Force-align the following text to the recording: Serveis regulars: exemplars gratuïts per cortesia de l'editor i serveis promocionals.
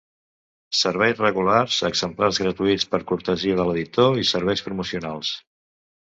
Serveis 0.77 1.19
regulars: 1.23 1.75
exemplars 1.89 2.39
gratuïts 2.43 2.87
per 2.93 2.99
cortesia 3.11 3.57
de 3.59 3.67
l'editor 3.67 4.17
i 4.23 4.25
serveis 4.31 4.65
promocionals. 4.69 5.35